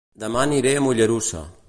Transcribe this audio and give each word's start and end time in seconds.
Dema 0.21 0.39
aniré 0.45 0.71
a 0.77 0.81
Mollerussa 0.87 1.43